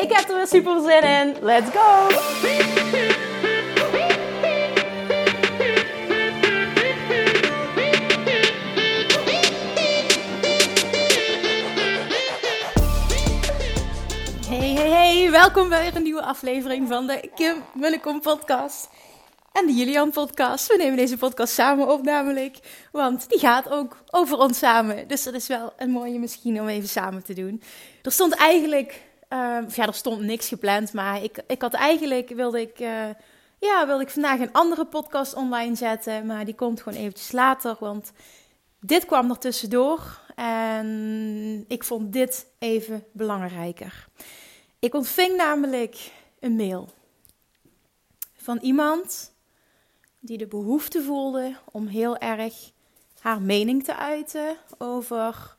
[0.00, 1.36] Ik heb er weer super zin in.
[1.40, 2.08] Let's go!
[14.48, 15.30] Hey, hey, hey.
[15.30, 18.88] Welkom bij een nieuwe aflevering van de Kim Mullekom podcast.
[19.52, 20.66] En de Julian podcast.
[20.66, 22.58] We nemen deze podcast samen op namelijk.
[22.92, 25.08] Want die gaat ook over ons samen.
[25.08, 27.62] Dus dat is wel een mooie misschien om even samen te doen.
[28.02, 32.60] Er stond eigenlijk Uh, ja, er stond niks gepland, maar ik, ik had eigenlijk, wilde
[32.60, 33.08] ik, uh,
[33.58, 37.76] ja, wilde ik vandaag een andere podcast online zetten, maar die komt gewoon eventjes later,
[37.80, 38.12] want
[38.80, 44.08] dit kwam er tussendoor en ik vond dit even belangrijker.
[44.78, 46.88] Ik ontving namelijk een mail
[48.34, 49.32] van iemand
[50.20, 52.70] die de behoefte voelde om heel erg
[53.20, 55.56] haar mening te uiten over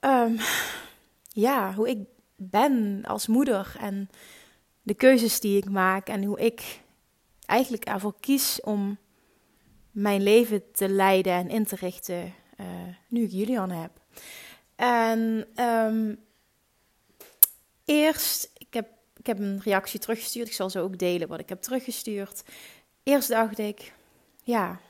[0.00, 0.38] um,
[1.28, 1.98] ja, hoe ik
[2.50, 4.10] ben als moeder en
[4.82, 6.80] de keuzes die ik maak en hoe ik
[7.46, 8.98] eigenlijk ervoor kies om
[9.90, 12.66] mijn leven te leiden en in te richten uh,
[13.08, 13.90] nu ik Julian heb.
[14.76, 16.18] En um,
[17.84, 20.46] eerst, ik heb, ik heb een reactie teruggestuurd.
[20.46, 22.42] Ik zal zo ook delen wat ik heb teruggestuurd.
[23.02, 23.92] Eerst dacht ik,
[24.42, 24.80] ja,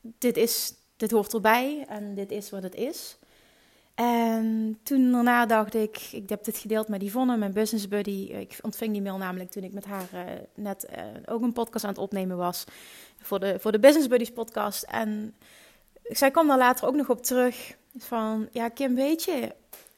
[0.00, 3.17] dit, is, dit hoort erbij en dit is wat het is.
[3.98, 8.30] En toen daarna dacht ik, ik heb dit gedeeld met Yvonne, mijn business buddy.
[8.32, 10.20] Ik ontving die mail namelijk toen ik met haar uh,
[10.54, 12.64] net uh, ook een podcast aan het opnemen was.
[13.20, 14.82] Voor de, voor de Business Buddies podcast.
[14.82, 15.34] En
[16.02, 17.76] zij kwam daar later ook nog op terug.
[17.96, 19.54] Van, ja Kim, weet je,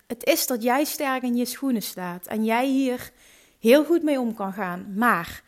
[0.06, 2.26] het is dat jij sterk in je schoenen staat.
[2.26, 3.10] En jij hier
[3.58, 4.92] heel goed mee om kan gaan.
[4.96, 5.42] Maar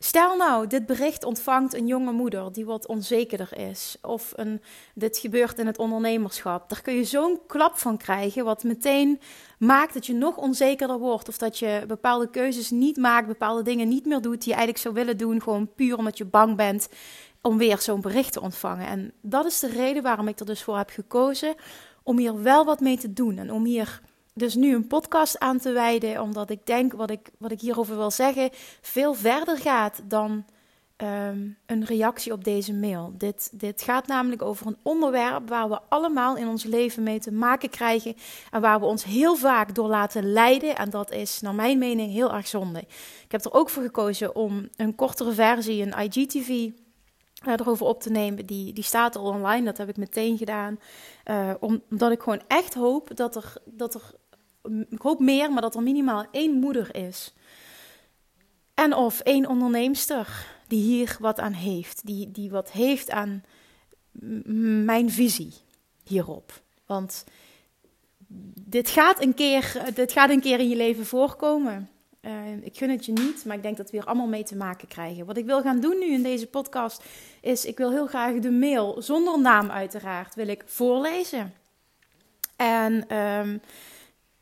[0.00, 3.96] Stel nou, dit bericht ontvangt een jonge moeder die wat onzekerder is.
[4.02, 4.62] Of een,
[4.94, 6.68] dit gebeurt in het ondernemerschap.
[6.68, 9.20] Daar kun je zo'n klap van krijgen, wat meteen
[9.58, 11.28] maakt dat je nog onzekerder wordt.
[11.28, 14.78] Of dat je bepaalde keuzes niet maakt, bepaalde dingen niet meer doet die je eigenlijk
[14.78, 15.42] zou willen doen.
[15.42, 16.88] Gewoon puur omdat je bang bent
[17.42, 18.86] om weer zo'n bericht te ontvangen.
[18.86, 21.54] En dat is de reden waarom ik er dus voor heb gekozen
[22.02, 23.38] om hier wel wat mee te doen.
[23.38, 24.00] En om hier
[24.38, 27.96] dus nu een podcast aan te wijden, omdat ik denk wat ik, wat ik hierover
[27.96, 28.50] wil zeggen
[28.80, 30.44] veel verder gaat dan
[31.02, 33.12] um, een reactie op deze mail.
[33.16, 37.32] Dit, dit gaat namelijk over een onderwerp waar we allemaal in ons leven mee te
[37.32, 38.16] maken krijgen
[38.50, 40.76] en waar we ons heel vaak door laten leiden.
[40.76, 42.78] En dat is, naar mijn mening, heel erg zonde.
[43.24, 46.72] Ik heb er ook voor gekozen om een kortere versie, een IGTV uh,
[47.56, 48.46] erover op te nemen.
[48.46, 50.78] Die, die staat al online, dat heb ik meteen gedaan.
[51.24, 54.02] Uh, omdat ik gewoon echt hoop dat er, dat er
[54.88, 57.34] ik hoop meer, maar dat er minimaal één moeder is.
[58.74, 62.06] En of één onderneemster die hier wat aan heeft.
[62.06, 63.44] Die, die wat heeft aan
[64.84, 65.52] mijn visie
[66.04, 66.60] hierop.
[66.86, 67.24] Want
[68.60, 71.88] dit gaat een keer, dit gaat een keer in je leven voorkomen.
[72.20, 74.56] Uh, ik gun het je niet, maar ik denk dat we er allemaal mee te
[74.56, 75.26] maken krijgen.
[75.26, 77.04] Wat ik wil gaan doen nu in deze podcast
[77.40, 81.54] is, ik wil heel graag de mail, zonder naam uiteraard, wil ik voorlezen.
[82.56, 83.60] En um,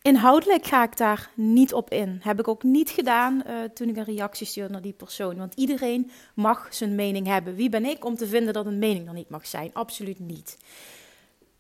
[0.06, 2.18] Inhoudelijk ga ik daar niet op in.
[2.22, 5.36] Heb ik ook niet gedaan uh, toen ik een reactie stuurde naar die persoon.
[5.36, 7.54] Want iedereen mag zijn mening hebben.
[7.54, 9.70] Wie ben ik om te vinden dat een mening er niet mag zijn?
[9.72, 10.58] Absoluut niet.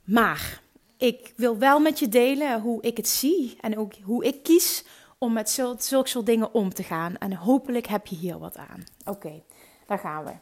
[0.04, 0.62] Maar
[0.96, 4.84] ik wil wel met je delen hoe ik het zie en ook hoe ik kies
[5.18, 7.16] om met zulke zulk soort dingen om te gaan.
[7.16, 8.84] En hopelijk heb je hier wat aan.
[9.04, 9.42] Oké,
[9.86, 10.32] daar gaan we.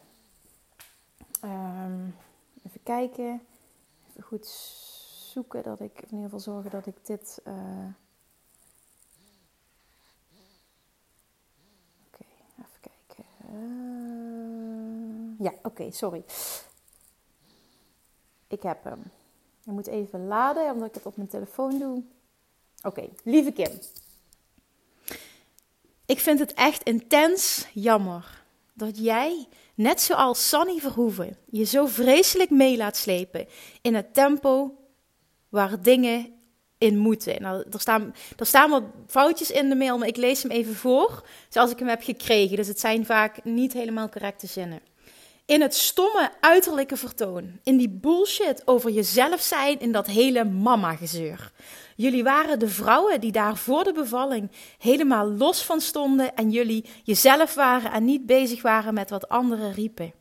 [1.47, 2.15] Um,
[2.65, 3.41] even kijken.
[4.09, 4.47] Even goed
[5.35, 7.41] zoeken dat ik, in ieder geval zorgen dat ik dit.
[7.47, 7.53] Uh...
[12.07, 12.25] Oké,
[12.59, 13.25] even kijken.
[13.53, 15.45] Uh...
[15.45, 16.23] Ja, oké, sorry.
[18.47, 19.01] Ik heb hem.
[19.63, 22.03] Ik moet even laden omdat ik het op mijn telefoon doe.
[22.83, 23.79] Oké, lieve Kim.
[26.05, 28.43] Ik vind het echt intens jammer
[28.73, 33.47] dat jij, net zoals Sunny Verhoeven, je zo vreselijk mee laat slepen
[33.81, 34.84] in het tempo
[35.55, 36.33] waar dingen
[36.77, 37.41] in moeten.
[37.41, 40.75] Nou, er, staan, er staan wat foutjes in de mail, maar ik lees hem even
[40.75, 42.55] voor, zoals ik hem heb gekregen.
[42.55, 44.81] Dus het zijn vaak niet helemaal correcte zinnen.
[45.45, 51.51] In het stomme uiterlijke vertoon, in die bullshit over jezelf zijn, in dat hele mama-gezeur.
[51.95, 56.85] Jullie waren de vrouwen die daar voor de bevalling helemaal los van stonden en jullie
[57.03, 60.13] jezelf waren en niet bezig waren met wat anderen riepen.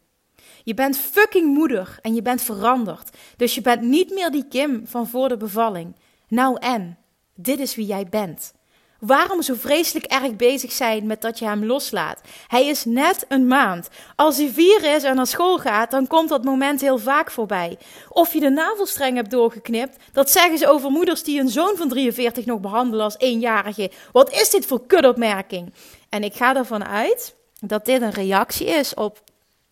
[0.65, 3.17] Je bent fucking moeder en je bent veranderd.
[3.37, 5.97] Dus je bent niet meer die Kim van voor de bevalling.
[6.29, 6.99] Nou en,
[7.35, 8.53] dit is wie jij bent.
[9.01, 12.21] Waarom zo vreselijk erg bezig zijn met dat je hem loslaat?
[12.47, 13.89] Hij is net een maand.
[14.17, 17.79] Als hij vier is en naar school gaat, dan komt dat moment heel vaak voorbij.
[18.09, 21.89] Of je de navelstreng hebt doorgeknipt, dat zeggen ze over moeders die een zoon van
[21.89, 23.91] 43 nog behandelen als eenjarige.
[24.13, 25.73] Wat is dit voor kutopmerking?
[26.09, 29.23] En ik ga ervan uit dat dit een reactie is op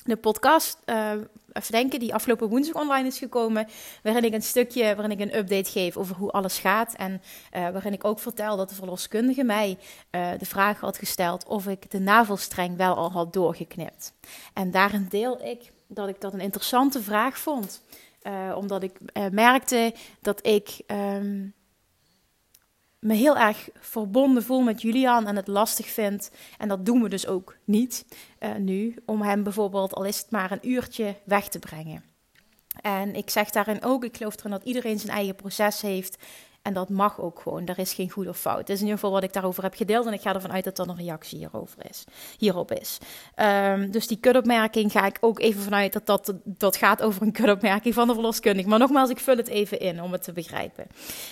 [0.04, 1.10] de podcast uh,
[1.52, 3.68] even denken, die afgelopen woensdag online is gekomen.
[4.02, 6.94] Waarin ik een stukje, waarin ik een update geef over hoe alles gaat.
[6.94, 9.78] En uh, waarin ik ook vertel dat de verloskundige mij
[10.10, 14.12] uh, de vraag had gesteld of ik de navelstreng wel al had doorgeknipt.
[14.54, 17.82] En daarin deel ik dat ik dat een interessante vraag vond.
[18.54, 18.98] Omdat ik
[19.30, 20.80] merkte dat ik.
[20.86, 21.54] Um,
[23.02, 26.30] me heel erg verbonden voel met Julian en het lastig vind.
[26.58, 28.06] En dat doen we dus ook niet
[28.40, 32.04] uh, nu, om hem bijvoorbeeld, al is het maar een uurtje, weg te brengen.
[32.80, 36.16] En ik zeg daarin ook, ik geloof erin dat iedereen zijn eigen proces heeft.
[36.62, 37.66] En dat mag ook gewoon.
[37.66, 38.56] Er is geen goed of fout.
[38.56, 40.06] Dat is in ieder geval wat ik daarover heb gedeeld.
[40.06, 42.04] En ik ga ervan uit dat er een reactie hierover is,
[42.38, 42.98] hierop is.
[43.36, 47.32] Um, dus die kutopmerking ga ik ook even vanuit dat dat, dat gaat over een
[47.32, 48.68] kutopmerking van de verloskundige.
[48.68, 50.86] Maar nogmaals, ik vul het even in om het te begrijpen.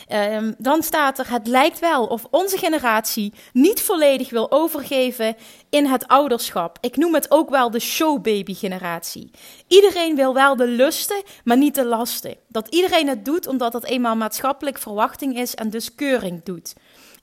[0.09, 5.37] Um, dan staat er: Het lijkt wel of onze generatie niet volledig wil overgeven
[5.69, 6.79] in het ouderschap.
[6.81, 9.31] Ik noem het ook wel de showbaby-generatie.
[9.67, 12.37] Iedereen wil wel de lusten, maar niet de lasten.
[12.49, 14.79] Dat iedereen het doet omdat dat eenmaal maatschappelijk
[15.23, 16.75] is en dus keuring doet.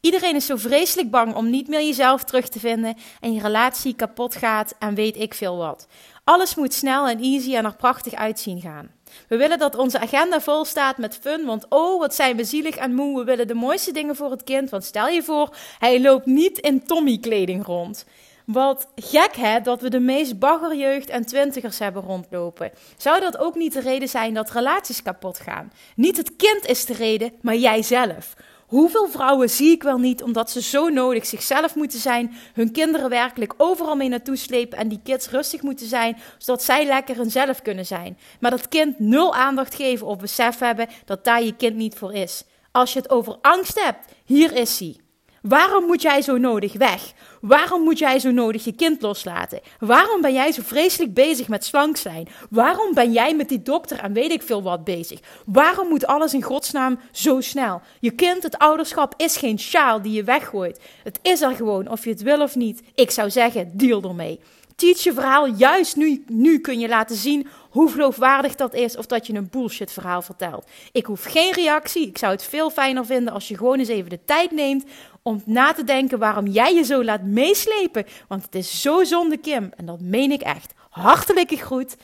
[0.02, 3.96] Iedereen is zo vreselijk bang om niet meer jezelf terug te vinden en je relatie
[3.96, 5.88] kapot gaat en weet ik veel wat.
[6.24, 8.90] Alles moet snel en easy en er prachtig uitzien gaan.
[9.28, 12.76] We willen dat onze agenda vol staat met fun, want oh, wat zijn we zielig
[12.76, 13.18] en moe.
[13.20, 16.58] We willen de mooiste dingen voor het kind, want stel je voor, hij loopt niet
[16.58, 18.06] in Tommy-kleding rond.
[18.48, 22.72] Wat gek hè, dat we de meest baggerjeugd en twintigers hebben rondlopen.
[22.98, 25.72] Zou dat ook niet de reden zijn dat relaties kapot gaan?
[25.96, 28.34] Niet het kind is de reden, maar jijzelf.
[28.68, 33.10] Hoeveel vrouwen zie ik wel niet omdat ze zo nodig zichzelf moeten zijn, hun kinderen
[33.10, 37.62] werkelijk overal mee naartoe slepen en die kids rustig moeten zijn, zodat zij lekker hunzelf
[37.62, 38.18] kunnen zijn.
[38.40, 42.14] Maar dat kind nul aandacht geven of besef hebben dat daar je kind niet voor
[42.14, 42.44] is.
[42.72, 45.07] Als je het over angst hebt, hier is hij.
[45.48, 47.14] Waarom moet jij zo nodig weg?
[47.42, 49.62] Waarom moet jij zo nodig je kind loslaten?
[49.80, 52.28] Waarom ben jij zo vreselijk bezig met slank zijn?
[52.50, 55.20] Waarom ben jij met die dokter en weet ik veel wat bezig?
[55.46, 57.82] Waarom moet alles in godsnaam zo snel?
[58.00, 60.80] Je kind, het ouderschap is geen sjaal die je weggooit.
[61.04, 62.82] Het is er gewoon, of je het wil of niet.
[62.96, 64.40] Ik zou zeggen, deal ermee.
[64.76, 67.48] Teach je verhaal juist nu, nu kun je laten zien
[67.78, 70.70] hoe geloofwaardig dat is of dat je een bullshit verhaal vertelt.
[70.92, 72.08] Ik hoef geen reactie.
[72.08, 74.86] Ik zou het veel fijner vinden als je gewoon eens even de tijd neemt
[75.22, 78.06] om na te denken waarom jij je zo laat meeslepen.
[78.28, 79.72] Want het is zo zonde, Kim.
[79.76, 80.74] En dat meen ik echt.
[80.90, 81.98] Hartelijke groet.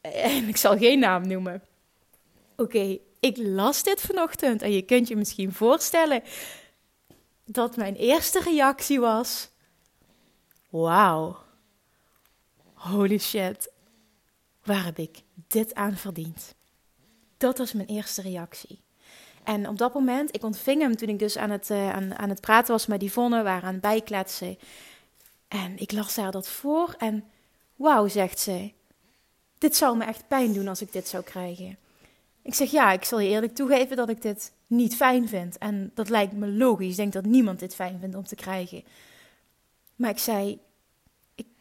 [0.00, 1.62] En ik zal geen naam noemen.
[2.56, 6.22] Oké, ik las dit vanochtend en je kunt je misschien voorstellen
[7.44, 9.48] dat mijn eerste reactie was:
[10.68, 11.36] Wauw,
[12.74, 13.70] holy shit,
[14.64, 16.54] waar heb ik dit aan verdiend?
[17.36, 18.82] Dat was mijn eerste reactie.
[19.44, 22.28] En op dat moment, ik ontving hem toen ik dus aan het, uh, aan, aan
[22.28, 24.58] het praten was met Yvonne, waren aan het bijkletsen.
[25.48, 27.24] En ik las haar dat voor en
[27.76, 28.72] wauw, zegt ze,
[29.58, 31.78] dit zou me echt pijn doen als ik dit zou krijgen.
[32.42, 35.58] Ik zeg ja, ik zal je eerlijk toegeven dat ik dit niet fijn vind.
[35.58, 36.90] En dat lijkt me logisch.
[36.90, 38.84] Ik denk dat niemand dit fijn vindt om te krijgen.
[39.96, 40.58] Maar ik zei,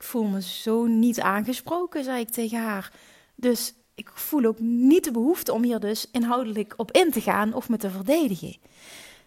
[0.09, 2.91] voel me zo niet aangesproken, zei ik tegen haar.
[3.35, 7.53] Dus ik voel ook niet de behoefte om hier dus inhoudelijk op in te gaan
[7.53, 8.57] of me te verdedigen.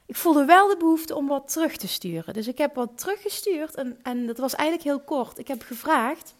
[0.06, 2.34] Ik voelde wel de behoefte om wat terug te sturen.
[2.34, 5.38] Dus ik heb wat teruggestuurd en, en dat was eigenlijk heel kort.
[5.38, 6.34] Ik heb gevraagd: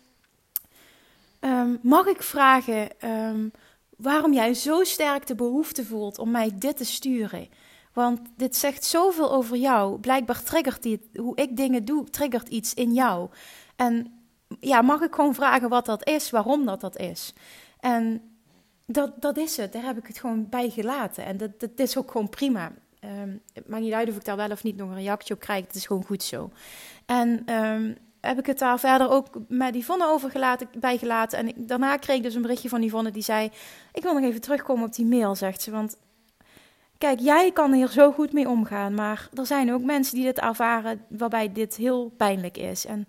[1.40, 3.52] um, Mag ik vragen um,
[3.96, 7.48] waarom jij zo sterk de behoefte voelt om mij dit te sturen?
[7.92, 9.98] Want dit zegt zoveel over jou.
[9.98, 13.28] Blijkbaar triggert dit, hoe ik dingen doe, triggert iets in jou.
[13.76, 14.21] En
[14.60, 17.32] ja, mag ik gewoon vragen wat dat is, waarom dat dat is?
[17.80, 18.22] En
[18.86, 19.72] dat, dat is het.
[19.72, 21.24] Daar heb ik het gewoon bij gelaten.
[21.24, 22.72] En dat, dat is ook gewoon prima.
[23.04, 25.40] Um, het maakt niet uit of ik daar wel of niet nog een reactie op
[25.40, 25.66] krijg.
[25.66, 26.50] Het is gewoon goed zo.
[27.06, 31.38] En um, heb ik het daar verder ook met Yvonne over gelaten, bijgelaten.
[31.38, 33.50] En daarna kreeg ik dus een berichtje van Yvonne die zei...
[33.92, 35.70] Ik wil nog even terugkomen op die mail, zegt ze.
[35.70, 35.96] Want
[36.98, 38.94] kijk, jij kan hier zo goed mee omgaan.
[38.94, 42.86] Maar er zijn ook mensen die dit ervaren waarbij dit heel pijnlijk is.
[42.86, 43.08] En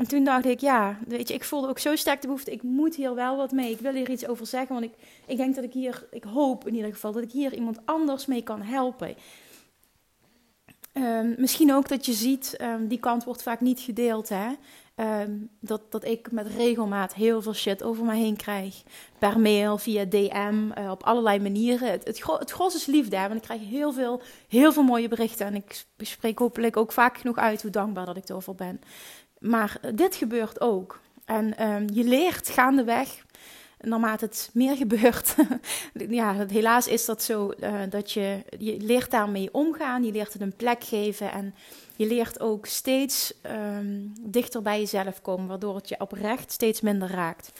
[0.00, 2.62] en toen dacht ik, ja, weet je, ik voelde ook zo sterk de behoefte, ik
[2.62, 3.70] moet hier wel wat mee.
[3.70, 4.92] Ik wil hier iets over zeggen, want ik,
[5.26, 8.26] ik denk dat ik hier, ik hoop in ieder geval, dat ik hier iemand anders
[8.26, 9.14] mee kan helpen.
[10.92, 14.48] Ehm, misschien ook dat je ziet, ehm, die kant wordt vaak niet gedeeld, hè?
[14.94, 18.82] Ehm, dat, dat ik met regelmaat heel veel shit over me heen krijg.
[19.18, 21.90] Per mail, via DM, eh, op allerlei manieren.
[21.90, 23.22] Het, het, het gros is liefde, hè?
[23.22, 25.46] want ik krijg heel veel, heel veel mooie berichten.
[25.46, 28.80] En ik spreek hopelijk ook vaak genoeg uit hoe dankbaar dat ik erover ben.
[29.40, 31.00] Maar dit gebeurt ook.
[31.24, 33.24] En um, je leert gaandeweg
[33.80, 35.34] naarmate het meer gebeurt,
[36.08, 40.42] ja, helaas is dat zo, uh, dat je, je leert daarmee omgaan, je leert het
[40.42, 41.54] een plek geven en
[41.96, 47.10] je leert ook steeds um, dichter bij jezelf komen, waardoor het je oprecht steeds minder
[47.10, 47.52] raakt.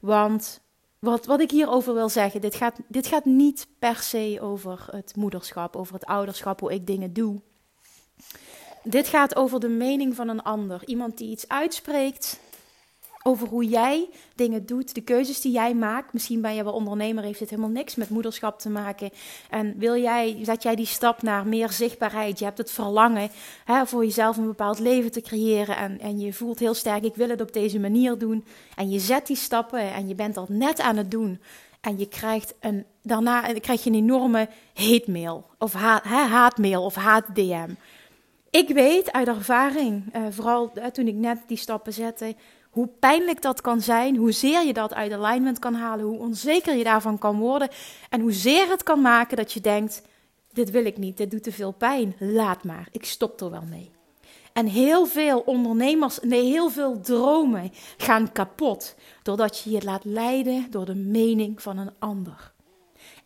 [0.00, 0.60] Want
[0.98, 5.16] wat, wat ik hierover wil zeggen, dit gaat, dit gaat niet per se over het
[5.16, 7.40] moederschap, over het ouderschap, hoe ik dingen doe.
[8.88, 10.82] Dit gaat over de mening van een ander.
[10.84, 12.40] Iemand die iets uitspreekt
[13.22, 16.12] over hoe jij dingen doet, de keuzes die jij maakt.
[16.12, 19.10] Misschien ben je wel ondernemer, heeft het helemaal niks met moederschap te maken.
[19.50, 22.38] En wil jij, zet jij die stap naar meer zichtbaarheid?
[22.38, 23.30] Je hebt het verlangen
[23.64, 25.76] hè, voor jezelf een bepaald leven te creëren.
[25.76, 28.44] En, en je voelt heel sterk, ik wil het op deze manier doen.
[28.76, 31.40] En je zet die stappen en je bent dat net aan het doen.
[31.80, 35.46] En je krijgt een, daarna krijg je een enorme hate mail.
[35.58, 37.70] Of haatmail of haat DM.
[38.50, 42.34] Ik weet uit ervaring, uh, vooral uh, toen ik net die stappen zette,
[42.70, 46.84] hoe pijnlijk dat kan zijn, hoezeer je dat uit alignment kan halen, hoe onzeker je
[46.84, 47.68] daarvan kan worden
[48.10, 50.02] en hoezeer het kan maken dat je denkt:
[50.52, 53.64] dit wil ik niet, dit doet te veel pijn, laat maar, ik stop er wel
[53.70, 53.90] mee.
[54.52, 60.66] En heel veel ondernemers, nee, heel veel dromen gaan kapot doordat je je laat leiden
[60.70, 62.54] door de mening van een ander.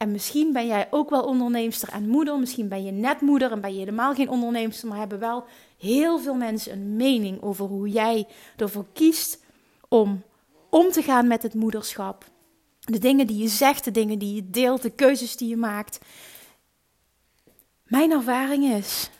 [0.00, 3.60] En misschien ben jij ook wel onderneemster en moeder, misschien ben je net moeder en
[3.60, 5.44] ben je helemaal geen onderneemster, maar hebben wel
[5.78, 8.26] heel veel mensen een mening over hoe jij
[8.56, 9.42] ervoor kiest
[9.88, 10.22] om
[10.70, 12.24] om te gaan met het moederschap.
[12.80, 15.98] De dingen die je zegt, de dingen die je deelt, de keuzes die je maakt.
[17.84, 19.10] Mijn ervaring is,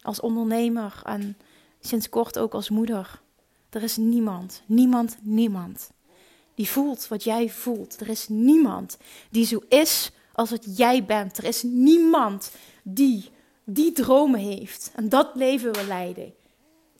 [0.00, 1.36] als ondernemer en
[1.80, 3.20] sinds kort ook als moeder,
[3.70, 5.90] er is niemand, niemand, niemand
[6.54, 8.00] die voelt wat jij voelt.
[8.00, 8.98] Er is niemand
[9.30, 11.38] die zo is als wat jij bent.
[11.38, 12.50] Er is niemand
[12.82, 13.32] die
[13.64, 16.34] die dromen heeft en dat leven wil leiden.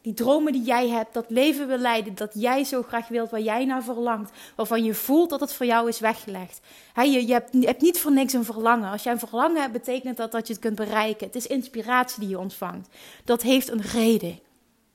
[0.00, 3.40] Die dromen die jij hebt, dat leven wil leiden, dat jij zo graag wilt, waar
[3.40, 6.60] jij naar verlangt, waarvan je voelt dat het voor jou is weggelegd.
[6.94, 8.90] je, hebt, je, hebt, niet voor niks een verlangen.
[8.90, 11.26] Als jij een verlangen hebt, betekent dat dat je het kunt bereiken.
[11.26, 12.88] Het is inspiratie die je ontvangt.
[13.24, 14.38] Dat heeft een reden.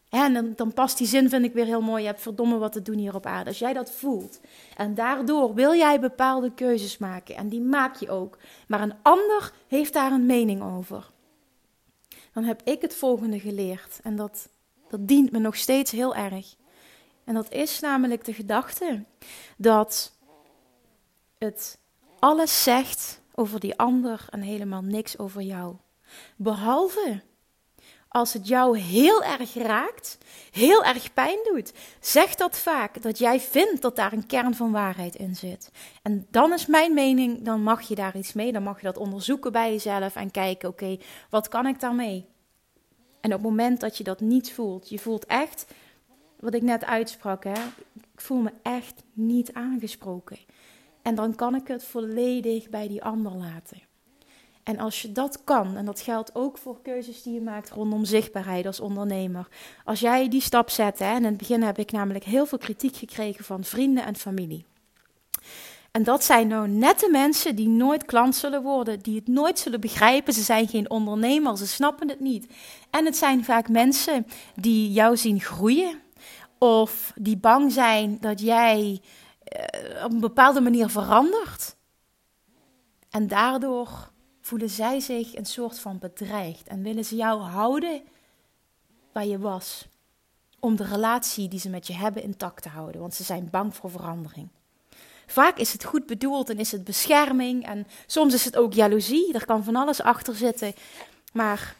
[0.09, 2.01] En dan, past die zin, vind ik weer heel mooi.
[2.01, 3.49] Je hebt verdomme wat te doen hier op aarde.
[3.49, 4.39] Als jij dat voelt
[4.77, 8.37] en daardoor wil jij bepaalde keuzes maken en die maak je ook.
[8.67, 11.11] Maar een ander heeft daar een mening over
[12.33, 13.99] dan heb ik het volgende geleerd.
[14.03, 14.49] En dat,
[14.89, 16.55] dat dient me nog steeds heel erg.
[17.23, 19.03] En dat is namelijk de gedachte
[19.57, 20.17] dat
[21.37, 21.79] het
[22.19, 25.75] alles zegt over die ander en helemaal niks over jou.
[26.35, 27.21] Behalve
[28.09, 30.17] als het jou heel erg raakt,
[30.51, 34.71] heel erg pijn doet, zeg dat vaak dat jij vindt dat daar een kern van
[34.71, 35.71] waarheid in zit.
[36.03, 38.97] En dan is mijn mening, dan mag je daar iets mee, dan mag je dat
[38.97, 40.97] onderzoeken bij jezelf en kijken, oké,
[41.29, 42.25] wat kan ik daarmee?
[43.21, 45.65] En op het moment dat je dat niet voelt, je voelt echt,
[46.39, 47.63] wat ik net uitsprak, hè,
[47.93, 50.37] ik voel me echt niet aangesproken.
[51.01, 53.88] En dan kan ik het volledig bij die ander laten.
[54.69, 58.05] En als je dat kan, en dat geldt ook voor keuzes die je maakt rondom
[58.05, 59.47] zichtbaarheid als ondernemer.
[59.85, 62.57] Als jij die stap zet, hè, en in het begin heb ik namelijk heel veel
[62.57, 64.65] kritiek gekregen van vrienden en familie.
[65.91, 69.59] En dat zijn nou net de mensen die nooit klant zullen worden, die het nooit
[69.59, 70.33] zullen begrijpen.
[70.33, 72.53] Ze zijn geen ondernemer, ze snappen het niet.
[72.89, 75.99] En het zijn vaak mensen die jou zien groeien,
[76.57, 79.01] of die bang zijn dat jij
[79.57, 81.75] uh, op een bepaalde manier verandert.
[83.09, 84.09] En daardoor
[84.49, 88.01] voelen zij zich een soort van bedreigd en willen ze jou houden
[89.11, 89.87] waar je was.
[90.59, 93.75] Om de relatie die ze met je hebben intact te houden, want ze zijn bang
[93.75, 94.47] voor verandering.
[95.27, 99.33] Vaak is het goed bedoeld en is het bescherming en soms is het ook jaloezie.
[99.33, 100.73] Er kan van alles achter zitten.
[101.33, 101.75] Maar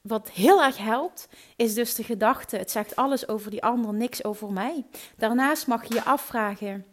[0.00, 4.24] wat heel erg helpt, is dus de gedachte: het zegt alles over die ander, niks
[4.24, 4.84] over mij.
[5.16, 6.84] Daarnaast mag je je afvragen: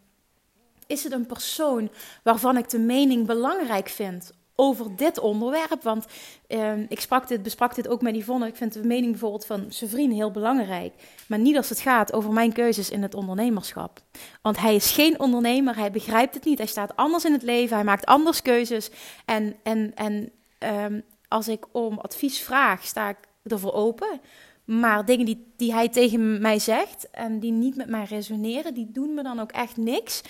[0.88, 1.89] is het een persoon
[2.24, 4.31] waarvan ik de mening belangrijk vind?
[4.62, 5.84] Over dit onderwerp.
[5.84, 6.06] Want
[6.48, 8.48] uh, ik sprak dit, besprak dit ook met Yvonne.
[8.48, 10.94] Ik vind de mening bijvoorbeeld van zijn vriend heel belangrijk.
[11.27, 14.00] Maar niet als het gaat over mijn keuzes in het ondernemerschap.
[14.41, 16.58] Want hij is geen ondernemer, hij begrijpt het niet.
[16.58, 18.89] Hij staat anders in het leven, hij maakt anders keuzes.
[19.25, 24.22] En, en, en um, als ik om advies vraag, sta ik ervoor open.
[24.65, 28.91] Maar dingen die, die hij tegen mij zegt en die niet met mij resoneren, die
[28.91, 30.22] doen me dan ook echt niks.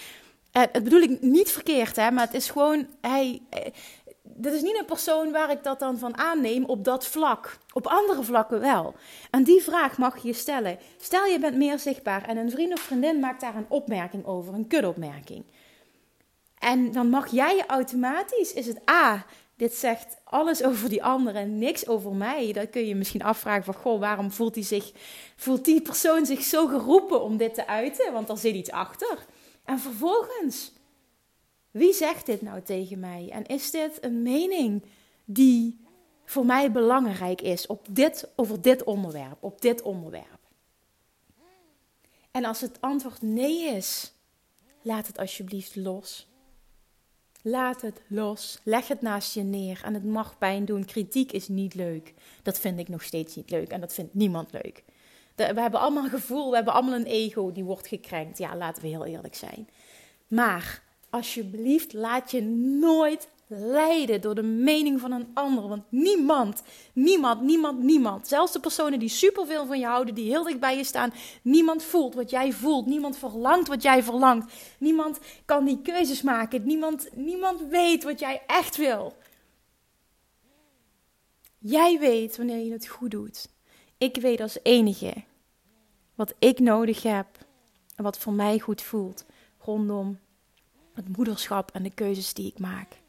[0.57, 3.41] Uh, het bedoel ik niet verkeerd, hè, maar het is gewoon, hij,
[4.35, 7.57] dit is niet een persoon waar ik dat dan van aanneem op dat vlak.
[7.73, 8.95] Op andere vlakken wel.
[9.31, 10.77] En die vraag mag je stellen.
[10.97, 14.53] Stel je bent meer zichtbaar en een vriend of vriendin maakt daar een opmerking over,
[14.53, 15.43] een kutopmerking.
[16.59, 19.25] En dan mag jij je automatisch, is het A,
[19.61, 22.53] dit zegt alles over die ander en niks over mij.
[22.53, 24.91] Dan kun je misschien afvragen van, goh, waarom voelt die, zich,
[25.35, 28.13] voelt die persoon zich zo geroepen om dit te uiten?
[28.13, 29.25] Want er zit iets achter.
[29.65, 30.71] En vervolgens,
[31.71, 33.29] wie zegt dit nou tegen mij?
[33.31, 34.83] En is dit een mening
[35.25, 35.79] die
[36.25, 40.39] voor mij belangrijk is op dit, over dit onderwerp, op dit onderwerp?
[42.31, 44.13] En als het antwoord nee is,
[44.81, 46.27] laat het alsjeblieft los.
[47.41, 48.59] Laat het los.
[48.63, 49.81] Leg het naast je neer.
[49.83, 50.85] En het mag pijn doen.
[50.85, 52.13] Kritiek is niet leuk.
[52.43, 53.69] Dat vind ik nog steeds niet leuk.
[53.69, 54.83] En dat vindt niemand leuk.
[55.35, 56.49] we hebben allemaal een gevoel.
[56.49, 58.37] We hebben allemaal een ego die wordt gekrenkt.
[58.37, 59.69] Ja, laten we heel eerlijk zijn.
[60.27, 62.41] Maar alsjeblieft, laat je
[62.79, 65.67] nooit leiden door de mening van een ander.
[65.67, 66.63] Want niemand,
[66.93, 70.77] niemand, niemand, niemand, zelfs de personen die superveel van je houden, die heel dicht bij
[70.77, 72.85] je staan, niemand voelt wat jij voelt.
[72.85, 74.53] Niemand verlangt wat jij verlangt.
[74.77, 76.63] Niemand kan die keuzes maken.
[76.65, 79.13] Niemand, niemand weet wat jij echt wil.
[81.57, 83.49] Jij weet wanneer je het goed doet.
[83.97, 85.13] Ik weet als enige
[86.15, 87.27] wat ik nodig heb
[87.95, 89.25] en wat voor mij goed voelt
[89.57, 90.19] rondom
[90.93, 92.99] het moederschap en de keuzes die ik maak.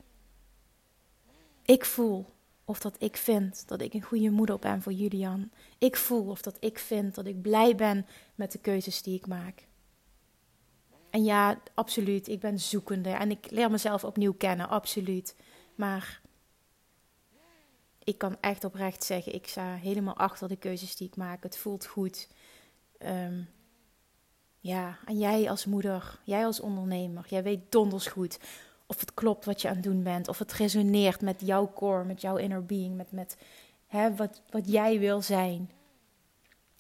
[1.65, 2.27] Ik voel
[2.65, 5.51] of dat ik vind dat ik een goede moeder ben voor Julian.
[5.79, 9.27] Ik voel of dat ik vind dat ik blij ben met de keuzes die ik
[9.27, 9.67] maak.
[11.11, 15.37] En ja, absoluut, ik ben zoekende en ik leer mezelf opnieuw kennen, absoluut.
[15.75, 16.21] Maar
[18.05, 21.43] ik kan echt oprecht zeggen, ik sta helemaal achter de keuzes die ik maak.
[21.43, 22.29] Het voelt goed.
[22.99, 23.49] Um,
[24.63, 28.39] ja, en jij als moeder, jij als ondernemer, jij weet donders goed
[28.87, 32.05] of het klopt wat je aan het doen bent, of het resoneert met jouw core,
[32.05, 33.37] met jouw inner being, met, met
[33.87, 35.71] hè, wat, wat jij wil zijn.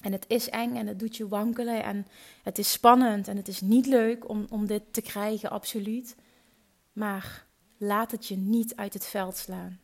[0.00, 2.06] En het is eng en het doet je wankelen en
[2.42, 6.16] het is spannend en het is niet leuk om, om dit te krijgen, absoluut.
[6.92, 9.80] Maar laat het je niet uit het veld slaan.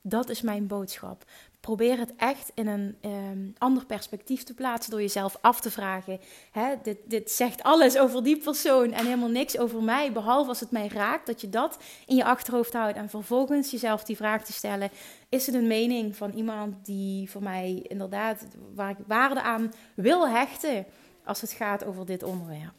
[0.00, 1.24] Dat is mijn boodschap.
[1.64, 6.20] Probeer het echt in een um, ander perspectief te plaatsen door jezelf af te vragen.
[6.50, 10.60] Hè, dit, dit zegt alles over die persoon en helemaal niks over mij, behalve als
[10.60, 11.26] het mij raakt.
[11.26, 14.90] Dat je dat in je achterhoofd houdt en vervolgens jezelf die vraag te stellen:
[15.28, 20.28] is het een mening van iemand die voor mij inderdaad, waar ik waarde aan wil
[20.28, 20.86] hechten
[21.24, 22.74] als het gaat over dit onderwerp?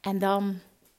[0.00, 0.58] En dan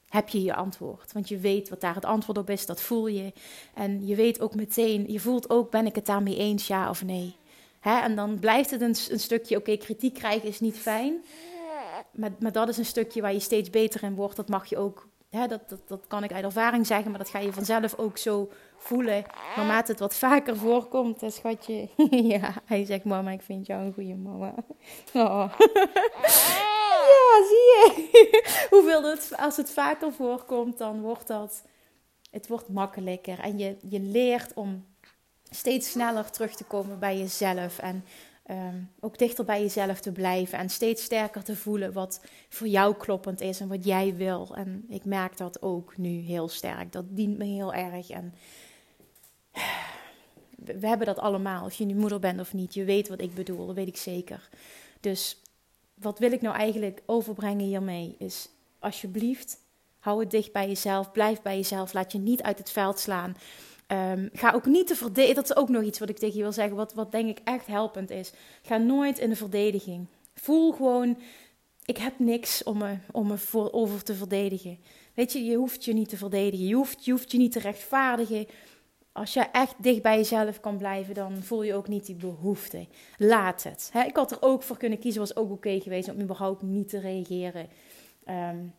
[0.10, 1.13] heb je je antwoord.
[1.13, 3.34] Want je weet wat daar het antwoord op is, dat voel je.
[3.74, 7.04] En je weet ook meteen, je voelt ook, ben ik het daarmee eens, ja of
[7.04, 7.36] nee?
[7.80, 8.00] Hè?
[8.00, 11.24] En dan blijft het een, stukje, oké, kritiek krijgen is niet fijn.
[12.12, 14.36] Maar, maar dat is een stukje waar je steeds beter in wordt.
[14.36, 17.30] Dat mag je ook, hè, dat, dat, dat kan ik uit ervaring zeggen, maar dat
[17.30, 19.24] ga je vanzelf ook zo voelen.
[19.56, 21.89] Naarmate het wat vaker voorkomt, hè, schatje.
[22.36, 24.54] ja, hij zegt, mama, ik vind jou een goede mama.
[25.13, 25.54] Oh.
[27.48, 28.42] Zie je.
[28.70, 31.62] Hoeveel het, als het vaker voorkomt, dan wordt dat,
[32.32, 33.39] het wordt makkelijker.
[33.39, 34.86] En je, je leert om
[35.50, 37.80] steeds sneller terug te komen bij jezelf.
[37.80, 38.06] En
[38.52, 40.58] um, ook dichter bij jezelf te blijven.
[40.58, 44.56] En steeds sterker te voelen wat voor jou kloppend is en wat jij wil.
[44.56, 46.92] En ik merk dat ook nu heel sterk.
[46.92, 48.10] Dat dient me heel erg.
[48.10, 48.34] En
[50.56, 51.65] we hebben dat allemaal.
[51.65, 52.74] Of je nu moeder bent of niet.
[52.74, 53.65] Je weet wat ik bedoel.
[53.65, 54.50] Dat weet ik zeker.
[55.00, 55.42] Dus
[56.00, 58.16] wat wil ik nou eigenlijk overbrengen hiermee?
[58.18, 59.58] Is alsjeblieft,
[60.00, 61.12] hou het dicht bij jezelf.
[61.12, 61.94] Blijf bij jezelf.
[61.94, 63.38] Laat je niet uit het veld slaan.
[63.88, 65.36] Um, ga ook niet te verdedigen.
[65.36, 66.76] Dat is ook nog iets wat ik tegen je wil zeggen.
[66.76, 68.32] Wat, wat denk ik echt helpend is.
[68.62, 70.08] Ga nooit in de verdediging.
[70.34, 71.18] Voel gewoon.
[71.86, 74.80] Ik heb niks om me, om me voor, over te verdedigen.
[75.14, 76.68] Weet je, je hoeft je niet te verdedigen.
[76.68, 78.48] Je hoeft, je hoeft je niet te rechtvaardigen
[79.19, 82.88] als je echt dicht bij jezelf kan blijven, dan voel je ook niet die behoefte.
[83.17, 83.91] Laat het.
[84.08, 86.99] ik had er ook voor kunnen kiezen, was ook oké geweest om überhaupt niet te
[86.99, 87.67] reageren.
[88.29, 88.73] Um,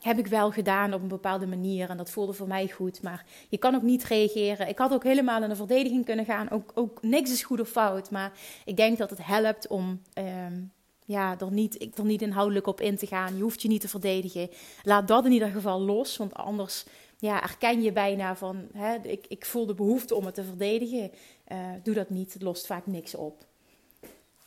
[0.00, 3.02] heb ik wel gedaan op een bepaalde manier en dat voelde voor mij goed.
[3.02, 4.68] Maar je kan ook niet reageren.
[4.68, 6.50] Ik had ook helemaal in de verdediging kunnen gaan.
[6.50, 8.10] Ook, ook niks is goed of fout.
[8.10, 8.32] Maar
[8.64, 10.72] ik denk dat het helpt om um,
[11.04, 13.36] ja, er, niet, er niet inhoudelijk op in te gaan.
[13.36, 14.50] Je hoeft je niet te verdedigen.
[14.82, 16.84] Laat dat in ieder geval los, want anders
[17.20, 21.10] ja, erken je bijna van, hè, ik, ik voel de behoefte om het te verdedigen.
[21.52, 23.44] Uh, doe dat niet, het lost vaak niks op.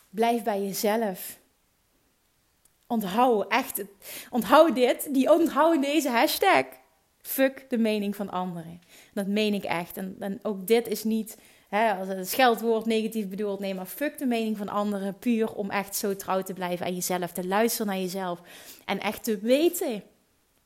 [0.09, 1.39] Blijf bij jezelf.
[2.87, 3.83] Onthoud, echt,
[4.29, 6.65] onthoud dit, die onthoud deze hashtag.
[7.21, 8.81] Fuck de mening van anderen.
[9.13, 9.97] Dat meen ik echt.
[9.97, 11.37] En, en ook dit is niet
[11.69, 13.59] hè, als het scheldwoord negatief bedoeld.
[13.59, 15.19] Nee, maar fuck de mening van anderen.
[15.19, 17.31] Puur om echt zo trouw te blijven aan jezelf.
[17.31, 18.41] Te luisteren naar jezelf.
[18.85, 20.03] En echt te weten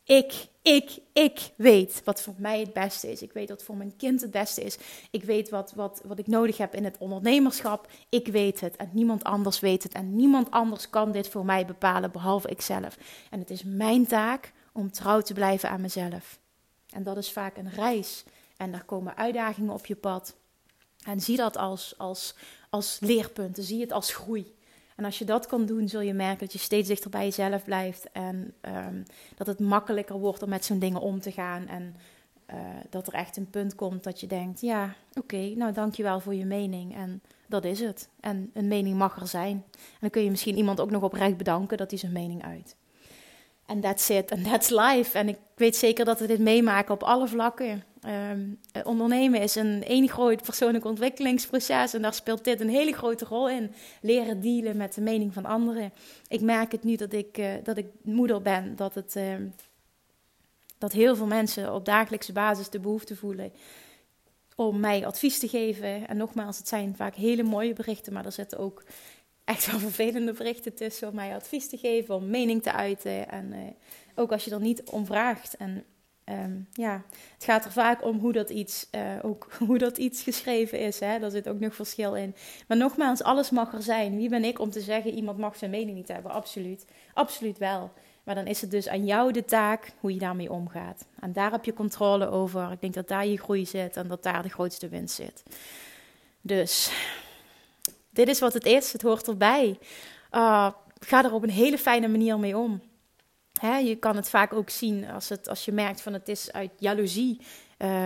[0.08, 3.22] Ik, ik, ik weet wat voor mij het beste is.
[3.22, 4.78] Ik weet wat voor mijn kind het beste is.
[5.12, 7.88] Ik weet wat, wat, wat ik nodig heb in het ondernemerschap.
[8.10, 9.94] Ik weet het en niemand anders weet het.
[9.94, 12.98] En niemand anders kan dit voor mij bepalen behalve ikzelf.
[13.30, 16.40] En het is mijn taak om trouw te blijven aan mezelf.
[16.90, 18.24] En dat is vaak een reis.
[18.58, 20.36] En daar komen uitdagingen op je pad.
[21.04, 22.36] En zie dat als, als,
[22.70, 23.64] als leerpunten.
[23.64, 24.56] Zie het als groei.
[24.98, 27.64] En als je dat kan doen, zul je merken dat je steeds dichter bij jezelf
[27.64, 28.12] blijft.
[28.12, 29.04] En um,
[29.36, 31.68] dat het makkelijker wordt om met zo'n dingen om te gaan.
[31.68, 31.96] En
[32.54, 32.56] uh,
[32.90, 36.36] dat er echt een punt komt dat je denkt: ja, oké, okay, nou dankjewel voor
[36.36, 36.96] je mening.
[36.96, 38.10] En dat is het.
[38.20, 39.64] En een mening mag er zijn.
[39.72, 42.76] En dan kun je misschien iemand ook nog oprecht bedanken dat hij zijn mening uit.
[43.68, 44.32] En that's it.
[44.32, 45.18] En that's life.
[45.18, 47.84] En ik weet zeker dat we dit meemaken op alle vlakken.
[48.32, 53.26] Um, ondernemen is een één groot persoonlijk ontwikkelingsproces en daar speelt dit een hele grote
[53.26, 53.72] rol in.
[54.02, 55.94] Leren dealen met de mening van anderen.
[56.28, 59.34] Ik merk het nu dat ik, uh, dat ik moeder ben, dat, het, uh,
[60.78, 63.52] dat heel veel mensen op dagelijkse basis de behoefte voelen
[64.56, 66.08] om mij advies te geven.
[66.08, 68.84] En nogmaals, het zijn vaak hele mooie berichten, maar er zitten ook
[69.48, 73.30] echt wel vervelende berichten tussen om mij advies te geven, om mening te uiten.
[73.30, 73.58] En uh,
[74.16, 75.58] ook als je er niet om vraagt.
[75.58, 75.84] En
[76.26, 80.22] um, ja, het gaat er vaak om hoe dat iets, uh, ook hoe dat iets
[80.22, 81.00] geschreven is.
[81.00, 81.20] Hè?
[81.20, 82.36] Daar zit ook nog verschil in.
[82.68, 84.18] Maar nogmaals, alles mag er zijn.
[84.18, 86.32] Wie ben ik om te zeggen, iemand mag zijn mening niet hebben?
[86.32, 86.86] Absoluut.
[87.14, 87.92] Absoluut wel.
[88.24, 91.06] Maar dan is het dus aan jou de taak hoe je daarmee omgaat.
[91.20, 92.72] En daar heb je controle over.
[92.72, 95.44] Ik denk dat daar je groei zit en dat daar de grootste winst zit.
[96.42, 96.92] Dus
[98.18, 98.94] dit is wat het is.
[98.94, 99.80] Het hoort erbij.
[100.32, 102.82] Uh, ga er op een hele fijne manier mee om.
[103.60, 106.52] Hè, je kan het vaak ook zien als, het, als je merkt van het is
[106.52, 107.42] uit jaloezie.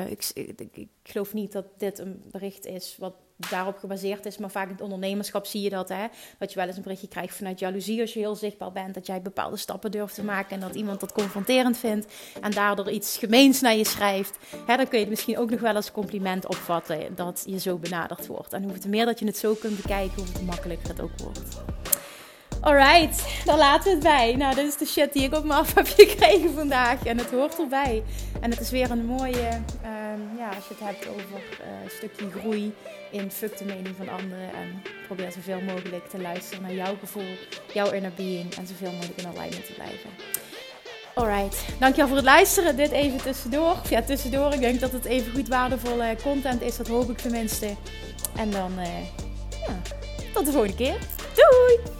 [0.07, 3.13] Ik, ik, ik, geloof niet dat dit een bericht is wat
[3.49, 5.89] daarop gebaseerd is, maar vaak in het ondernemerschap zie je dat.
[5.89, 6.05] Hè?
[6.37, 9.05] Dat je wel eens een berichtje krijgt vanuit jaloezie als je heel zichtbaar bent, dat
[9.05, 13.17] jij bepaalde stappen durft te maken en dat iemand dat confronterend vindt en daardoor iets
[13.17, 14.37] gemeens naar je schrijft.
[14.65, 17.77] Hè, dan kun je het misschien ook nog wel als compliment opvatten dat je zo
[17.77, 18.53] benaderd wordt.
[18.53, 21.61] En hoe meer dat je het zo kunt bekijken, hoe makkelijker het ook wordt.
[22.61, 24.35] Alright, daar laten we het bij.
[24.35, 27.05] Nou, dit is de shit die ik op me af heb gekregen vandaag.
[27.05, 28.03] En het hoort erbij.
[28.41, 29.49] En het is weer een mooie,
[29.83, 32.73] um, ja, als je het hebt over uh, een stukje groei
[33.11, 34.53] in fuck de mening van anderen.
[34.53, 37.35] En probeer zoveel mogelijk te luisteren naar jouw gevoel,
[37.73, 38.55] jouw inner being.
[38.55, 40.09] En zoveel mogelijk in alignment te blijven.
[41.13, 42.75] Alright, dankjewel voor het luisteren.
[42.75, 43.75] Dit even tussendoor.
[43.89, 44.53] Ja, tussendoor.
[44.53, 46.77] Ik denk dat het even goed waardevolle content is.
[46.77, 47.75] Dat hoop ik tenminste.
[48.35, 48.85] En dan, uh,
[49.49, 49.81] ja,
[50.33, 50.97] tot de volgende keer.
[51.35, 51.99] Doei!